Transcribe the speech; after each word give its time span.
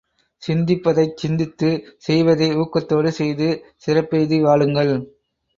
சிந்திப்பதைச் 0.43 1.13
சிந்தித்து, 1.15 1.69
செய்வதை 1.97 2.49
ஊக்கத்தோடு 2.55 3.11
செய்து, 3.11 3.49
சிறப்பெய்தி 3.85 4.39
வாழுங்கள். 4.41 4.95